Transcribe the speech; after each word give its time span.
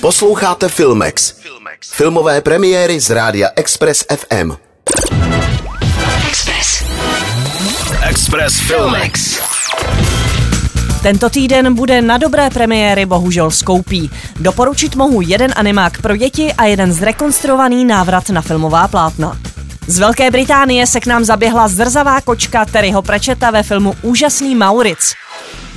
Posloucháte 0.00 0.68
Filmex. 0.68 1.34
Filmové 1.84 2.40
premiéry 2.40 3.00
z 3.00 3.10
rádia 3.10 3.48
Express 3.56 4.04
FM. 4.16 4.52
Express. 6.28 6.84
Express 8.08 8.60
Filmex. 8.60 9.40
Tento 11.02 11.30
týden 11.30 11.74
bude 11.74 12.02
na 12.02 12.18
dobré 12.18 12.50
premiéry 12.50 13.06
bohužel 13.06 13.50
skoupí. 13.50 14.10
Doporučit 14.36 14.96
mohu 14.96 15.20
jeden 15.20 15.52
animák 15.56 16.02
pro 16.02 16.16
děti 16.16 16.52
a 16.52 16.64
jeden 16.64 16.92
zrekonstruovaný 16.92 17.84
návrat 17.84 18.30
na 18.30 18.42
filmová 18.42 18.88
plátna. 18.88 19.38
Z 19.86 19.98
Velké 19.98 20.30
Británie 20.30 20.86
se 20.86 21.00
k 21.00 21.06
nám 21.06 21.24
zaběhla 21.24 21.68
zrzavá 21.68 22.20
kočka 22.20 22.64
Terryho 22.64 23.02
Prečeta 23.02 23.50
ve 23.50 23.62
filmu 23.62 23.94
Úžasný 24.02 24.54
Mauric. 24.54 25.14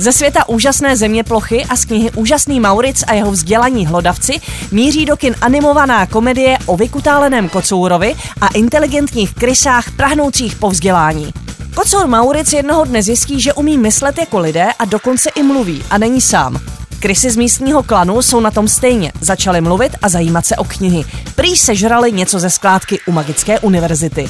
Ze 0.03 0.11
světa 0.11 0.49
úžasné 0.49 0.97
zeměplochy 0.97 1.65
a 1.65 1.75
z 1.75 1.85
knihy 1.85 2.11
Úžasný 2.11 2.59
Mauric 2.59 3.03
a 3.07 3.13
jeho 3.13 3.31
vzdělaní 3.31 3.85
hlodavci 3.85 4.41
míří 4.71 5.05
do 5.05 5.17
kin 5.17 5.35
animovaná 5.41 6.05
komedie 6.05 6.57
o 6.65 6.77
vykutáleném 6.77 7.49
kocourovi 7.49 8.15
a 8.41 8.47
inteligentních 8.47 9.33
krysách 9.33 9.91
prahnoucích 9.91 10.55
po 10.55 10.69
vzdělání. 10.69 11.33
Kocour 11.75 12.07
Mauric 12.07 12.53
jednoho 12.53 12.85
dne 12.85 13.03
zjistí, 13.03 13.41
že 13.41 13.53
umí 13.53 13.77
myslet 13.77 14.17
jako 14.17 14.39
lidé 14.39 14.67
a 14.79 14.85
dokonce 14.85 15.29
i 15.29 15.43
mluví 15.43 15.83
a 15.89 15.97
není 15.97 16.21
sám. 16.21 16.59
Krysy 16.99 17.31
z 17.31 17.35
místního 17.35 17.83
klanu 17.83 18.21
jsou 18.21 18.39
na 18.39 18.51
tom 18.51 18.67
stejně. 18.67 19.11
Začaly 19.21 19.61
mluvit 19.61 19.91
a 20.01 20.09
zajímat 20.09 20.45
se 20.45 20.55
o 20.55 20.63
knihy. 20.63 21.03
Prý 21.35 21.55
sežrali 21.55 22.11
něco 22.11 22.39
ze 22.39 22.49
skládky 22.49 22.99
u 23.07 23.11
Magické 23.11 23.59
univerzity. 23.59 24.29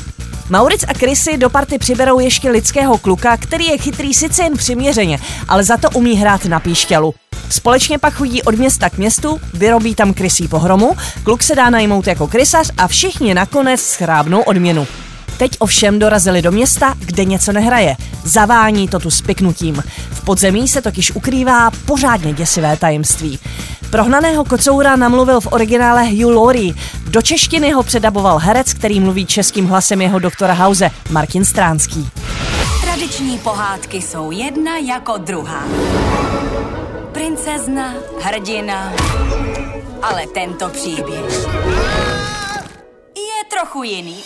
Mauric 0.49 0.83
a 0.87 0.93
Krysy 0.93 1.37
do 1.37 1.49
party 1.49 1.77
přiberou 1.77 2.19
ještě 2.19 2.49
lidského 2.49 2.97
kluka, 2.97 3.37
který 3.37 3.65
je 3.65 3.77
chytrý 3.77 4.13
sice 4.13 4.43
jen 4.43 4.57
přiměřeně, 4.57 5.19
ale 5.47 5.63
za 5.63 5.77
to 5.77 5.89
umí 5.89 6.15
hrát 6.15 6.45
na 6.45 6.59
píšťalu. 6.59 7.13
Společně 7.49 7.97
pak 7.97 8.13
chodí 8.13 8.43
od 8.43 8.55
města 8.55 8.89
k 8.89 8.97
městu, 8.97 9.41
vyrobí 9.53 9.95
tam 9.95 10.13
krysí 10.13 10.47
pohromu, 10.47 10.91
kluk 11.23 11.43
se 11.43 11.55
dá 11.55 11.69
najmout 11.69 12.07
jako 12.07 12.27
krysař 12.27 12.71
a 12.77 12.87
všichni 12.87 13.33
nakonec 13.33 13.81
schrábnou 13.81 14.41
odměnu. 14.41 14.87
Teď 15.37 15.51
ovšem 15.59 15.99
dorazili 15.99 16.41
do 16.41 16.51
města, 16.51 16.93
kde 16.99 17.25
něco 17.25 17.51
nehraje. 17.51 17.95
Zavání 18.23 18.87
to 18.87 18.99
tu 18.99 19.11
spiknutím. 19.11 19.83
V 20.11 20.21
podzemí 20.21 20.67
se 20.67 20.81
totiž 20.81 21.11
ukrývá 21.11 21.71
pořádně 21.85 22.33
děsivé 22.33 22.77
tajemství. 22.77 23.39
Prohnaného 23.89 24.45
kocoura 24.45 24.95
namluvil 24.95 25.41
v 25.41 25.47
originále 25.51 26.03
Hugh 26.03 26.35
Laurie. 26.35 26.73
Do 27.13 27.21
češtiny 27.21 27.71
ho 27.71 27.83
předaboval 27.83 28.37
herec, 28.37 28.73
který 28.73 28.99
mluví 28.99 29.25
českým 29.25 29.65
hlasem 29.67 30.01
jeho 30.01 30.19
doktora 30.19 30.53
Hause, 30.53 30.89
Martin 31.09 31.45
Stránský. 31.45 32.09
Tradiční 32.81 33.37
pohádky 33.37 34.01
jsou 34.01 34.31
jedna 34.31 34.77
jako 34.77 35.17
druhá. 35.17 35.63
Princezna, 37.11 37.93
hrdina, 38.21 38.93
ale 40.01 40.27
tento 40.33 40.69
příběh 40.69 41.47
je 43.15 43.43
trochu 43.49 43.83
jiný. 43.83 44.23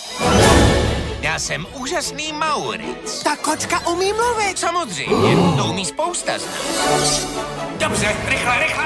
Já 1.21 1.39
jsem 1.39 1.65
úžasný 1.73 2.33
Mauric. 2.33 3.23
Ta 3.23 3.35
kočka 3.35 3.87
umí 3.87 4.13
mluvit. 4.13 4.59
Samozřejmě, 4.59 5.35
to 5.57 5.65
umí 5.65 5.85
spousta 5.85 6.39
z 6.39 6.45
nás. 6.45 7.27
Dobře, 7.77 8.15
rychle, 8.27 8.59
rychle. 8.59 8.85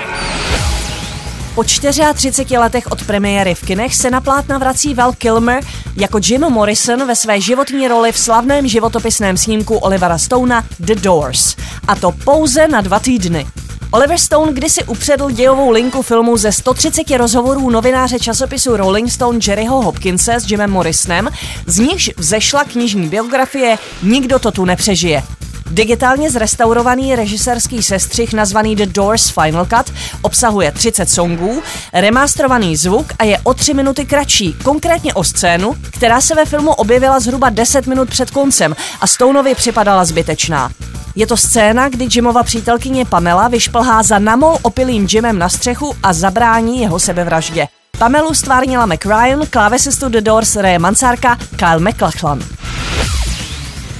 Po 1.55 1.63
34 1.63 2.57
letech 2.57 2.91
od 2.91 3.03
premiéry 3.03 3.55
v 3.55 3.61
kinech 3.61 3.95
se 3.95 4.11
na 4.11 4.21
plátna 4.21 4.57
vrací 4.57 4.93
Val 4.93 5.13
Kilmer 5.13 5.63
jako 5.95 6.19
Jim 6.23 6.41
Morrison 6.41 7.07
ve 7.07 7.15
své 7.15 7.41
životní 7.41 7.87
roli 7.87 8.11
v 8.11 8.17
slavném 8.17 8.67
životopisném 8.67 9.37
snímku 9.37 9.77
Olivera 9.77 10.17
Stona 10.17 10.65
The 10.79 10.95
Doors. 10.95 11.55
A 11.87 11.95
to 11.95 12.11
pouze 12.11 12.67
na 12.67 12.81
dva 12.81 12.99
týdny. 12.99 13.47
Oliver 13.91 14.17
Stone 14.17 14.53
kdysi 14.53 14.83
upředl 14.83 15.31
dějovou 15.31 15.71
linku 15.71 16.01
filmu 16.01 16.37
ze 16.37 16.51
130 16.51 17.17
rozhovorů 17.17 17.69
novináře 17.69 18.19
časopisu 18.19 18.77
Rolling 18.77 19.11
Stone 19.11 19.39
Jerryho 19.47 19.81
Hopkinse 19.81 20.35
s 20.39 20.51
Jimem 20.51 20.71
Morrisonem, 20.71 21.29
z 21.65 21.79
nichž 21.79 22.09
vzešla 22.17 22.63
knižní 22.63 23.07
biografie 23.07 23.77
Nikdo 24.03 24.39
to 24.39 24.51
tu 24.51 24.65
nepřežije. 24.65 25.23
Digitálně 25.71 26.31
zrestaurovaný 26.31 27.15
režisérský 27.15 27.83
sestřih 27.83 28.33
nazvaný 28.33 28.75
The 28.75 28.85
Doors 28.85 29.29
Final 29.29 29.65
Cut 29.65 29.93
obsahuje 30.21 30.71
30 30.71 31.09
songů, 31.09 31.63
remasterovaný 31.93 32.77
zvuk 32.77 33.13
a 33.19 33.23
je 33.23 33.39
o 33.43 33.53
3 33.53 33.73
minuty 33.73 34.05
kratší, 34.05 34.53
konkrétně 34.63 35.13
o 35.13 35.23
scénu, 35.23 35.75
která 35.91 36.21
se 36.21 36.35
ve 36.35 36.45
filmu 36.45 36.71
objevila 36.71 37.19
zhruba 37.19 37.49
10 37.49 37.87
minut 37.87 38.09
před 38.09 38.31
koncem 38.31 38.75
a 39.01 39.07
Stoneovi 39.07 39.55
připadala 39.55 40.05
zbytečná. 40.05 40.71
Je 41.15 41.27
to 41.27 41.37
scéna, 41.37 41.89
kdy 41.89 42.07
Jimova 42.11 42.43
přítelkyně 42.43 43.05
Pamela 43.05 43.47
vyšplhá 43.47 44.03
za 44.03 44.19
namol 44.19 44.57
opilým 44.61 45.07
Jimem 45.11 45.39
na 45.39 45.49
střechu 45.49 45.95
a 46.03 46.13
zabrání 46.13 46.81
jeho 46.81 46.99
sebevraždě. 46.99 47.67
Pamelu 47.97 48.33
stvárnila 48.33 48.85
McRyan, 48.85 49.45
klávesistu 49.49 50.09
The 50.09 50.21
Doors 50.21 50.55
Ray 50.55 50.79
Mansárka, 50.79 51.37
Kyle 51.55 51.79
McLachlan. 51.79 52.39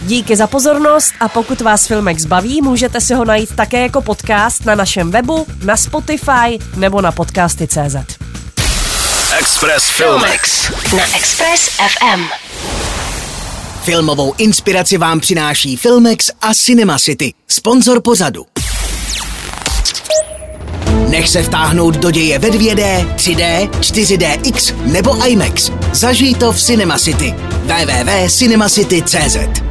Díky 0.02 0.36
za 0.36 0.48
pozornost 0.48 1.14
a 1.20 1.28
pokud 1.28 1.62
vás 1.62 1.88
Filmex 1.88 2.26
baví, 2.26 2.62
můžete 2.62 3.02
si 3.02 3.14
ho 3.14 3.26
najít 3.26 3.56
také 3.56 3.82
jako 3.82 4.02
podcast 4.02 4.66
na 4.66 4.76
našem 4.76 5.12
webu, 5.12 5.48
na 5.66 5.78
Spotify 5.78 6.60
nebo 6.76 7.02
na 7.02 7.12
podcasty.cz. 7.12 7.96
Express 9.40 9.90
Filmex. 9.90 10.72
Na 10.98 11.04
Express 11.16 11.70
FM. 11.70 12.24
Filmovou 13.84 14.34
inspiraci 14.38 14.98
vám 14.98 15.20
přináší 15.20 15.78
Filmex 15.78 16.32
a 16.42 16.54
Cinema 16.54 17.00
City, 17.00 17.34
sponzor 17.48 18.02
pozadu. 18.02 18.46
Nech 21.10 21.30
se 21.30 21.44
vtáhnout 21.44 21.96
do 21.96 22.12
děje 22.12 22.40
ve 22.40 22.50
2D, 22.50 23.14
3D, 23.16 23.70
4DX 23.70 24.76
nebo 24.92 25.28
IMAX. 25.28 25.72
Zažij 25.94 26.36
to 26.36 26.52
v 26.52 26.62
Cinema 26.62 27.00
City. 27.00 27.36
www.cinemacity.cz 27.66 29.71